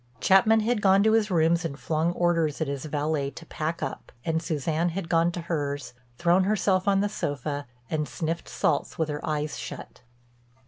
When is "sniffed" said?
8.07-8.49